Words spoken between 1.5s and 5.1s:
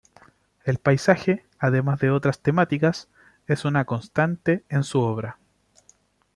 además de otras temáticas, es una constante en su